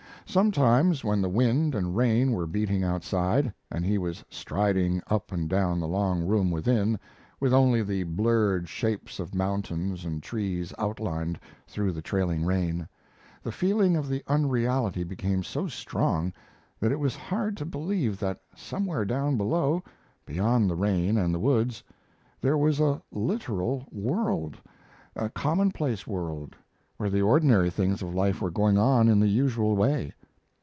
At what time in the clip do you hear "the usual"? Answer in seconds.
29.19-29.75